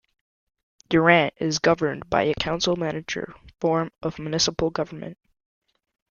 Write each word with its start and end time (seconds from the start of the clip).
Durant 0.89 1.31
is 1.37 1.59
governed 1.59 2.09
by 2.09 2.23
a 2.23 2.33
council-manager 2.33 3.35
form 3.59 3.91
of 4.01 4.17
municipal 4.17 4.71
government. 4.71 5.19